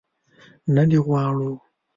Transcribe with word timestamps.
نه 0.73 0.83
دې 0.89 0.99
غواړو. 1.05 1.51